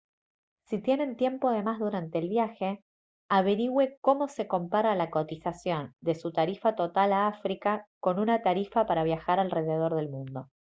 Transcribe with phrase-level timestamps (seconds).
[0.67, 2.83] si tienen tiempo de más durante el viaje
[3.29, 8.87] averigüe cómo se compara la cotización de su tarifa total a áfrica con una tarifa
[8.87, 10.49] para viajar alrededor del mundo